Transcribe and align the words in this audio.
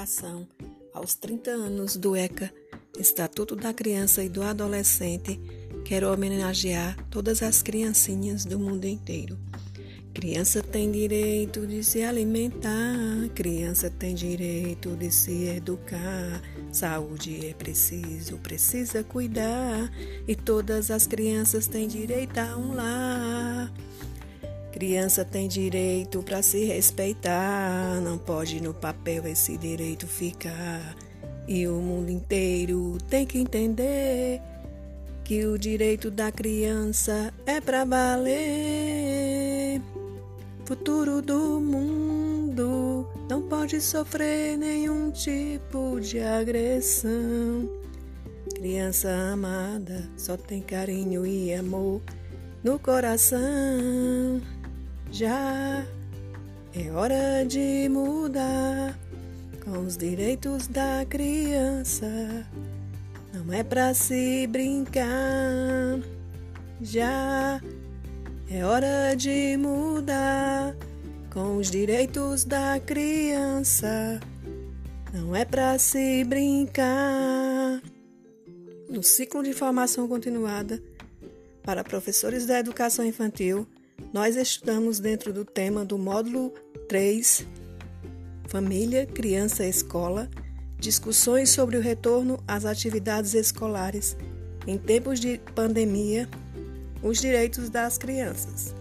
comemoração 0.00 0.48
aos 0.94 1.14
30 1.14 1.50
anos 1.50 1.96
do 1.96 2.16
ECA, 2.16 2.52
Estatuto 2.98 3.54
da 3.54 3.72
Criança 3.74 4.24
e 4.24 4.28
do 4.28 4.42
Adolescente, 4.42 5.38
quero 5.84 6.10
homenagear 6.10 6.96
todas 7.10 7.42
as 7.42 7.62
criancinhas 7.62 8.44
do 8.44 8.58
mundo 8.58 8.86
inteiro. 8.86 9.38
Criança 10.14 10.62
tem 10.62 10.90
direito 10.90 11.66
de 11.66 11.84
se 11.84 12.02
alimentar, 12.02 13.28
criança 13.34 13.90
tem 13.90 14.14
direito 14.14 14.96
de 14.96 15.10
se 15.10 15.44
educar. 15.44 16.42
Saúde 16.72 17.46
é 17.46 17.54
preciso, 17.54 18.38
precisa 18.38 19.04
cuidar, 19.04 19.90
e 20.26 20.34
todas 20.34 20.90
as 20.90 21.06
crianças 21.06 21.66
têm 21.66 21.86
direito 21.86 22.38
a 22.38 22.56
um 22.56 22.74
lar. 22.74 23.72
Criança 24.80 25.26
tem 25.26 25.46
direito 25.46 26.22
para 26.22 26.40
se 26.40 26.64
respeitar, 26.64 28.00
não 28.00 28.16
pode 28.16 28.62
no 28.62 28.72
papel 28.72 29.26
esse 29.26 29.58
direito 29.58 30.06
ficar. 30.06 30.96
E 31.46 31.68
o 31.68 31.74
mundo 31.74 32.10
inteiro 32.10 32.96
tem 33.06 33.26
que 33.26 33.38
entender 33.38 34.40
que 35.22 35.44
o 35.44 35.58
direito 35.58 36.10
da 36.10 36.32
criança 36.32 37.30
é 37.44 37.60
para 37.60 37.84
valer. 37.84 39.82
Futuro 40.64 41.20
do 41.20 41.60
mundo 41.60 43.06
não 43.28 43.42
pode 43.42 43.82
sofrer 43.82 44.56
nenhum 44.56 45.10
tipo 45.10 46.00
de 46.00 46.20
agressão. 46.20 47.68
Criança 48.54 49.10
amada 49.30 50.08
só 50.16 50.38
tem 50.38 50.62
carinho 50.62 51.26
e 51.26 51.52
amor 51.52 52.00
no 52.64 52.78
coração. 52.78 54.40
Já 55.12 55.84
é 56.72 56.90
hora 56.92 57.44
de 57.44 57.88
mudar 57.88 58.96
com 59.64 59.80
os 59.80 59.96
direitos 59.96 60.68
da 60.68 61.04
criança. 61.04 62.06
Não 63.34 63.52
é 63.52 63.64
pra 63.64 63.92
se 63.92 64.46
brincar. 64.46 65.98
Já 66.80 67.60
é 68.48 68.64
hora 68.64 69.14
de 69.16 69.56
mudar 69.56 70.76
com 71.32 71.56
os 71.56 71.70
direitos 71.70 72.44
da 72.44 72.78
criança. 72.78 74.20
Não 75.12 75.34
é 75.34 75.44
pra 75.44 75.76
se 75.76 76.22
brincar. 76.22 77.82
No 78.88 79.02
ciclo 79.02 79.42
de 79.42 79.52
formação 79.52 80.06
continuada 80.06 80.80
para 81.64 81.82
professores 81.82 82.46
da 82.46 82.60
educação 82.60 83.04
infantil, 83.04 83.66
nós 84.12 84.34
estudamos 84.36 84.98
dentro 84.98 85.32
do 85.32 85.44
tema 85.44 85.84
do 85.84 85.96
módulo 85.96 86.52
3, 86.88 87.46
Família, 88.48 89.06
Criança 89.06 89.64
Escola, 89.64 90.28
discussões 90.78 91.50
sobre 91.50 91.76
o 91.76 91.80
retorno 91.80 92.42
às 92.46 92.64
atividades 92.64 93.34
escolares 93.34 94.16
em 94.66 94.76
tempos 94.76 95.20
de 95.20 95.40
pandemia, 95.54 96.28
os 97.02 97.20
direitos 97.20 97.70
das 97.70 97.96
crianças. 97.96 98.74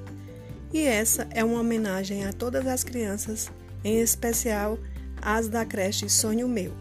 E 0.74 0.82
essa 0.82 1.28
é 1.32 1.44
uma 1.44 1.60
homenagem 1.62 2.26
a 2.26 2.34
todas 2.34 2.66
as 2.66 2.84
crianças, 2.84 3.52
em 3.84 4.00
especial 4.00 4.80
as 5.22 5.48
da 5.48 5.66
creche 5.66 6.10
Sonho 6.10 6.48
Meu. 6.48 6.74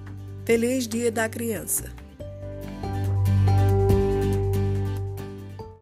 Feliz 0.44 0.88
Dia 0.88 1.12
da 1.12 1.28
Criança! 1.28 2.07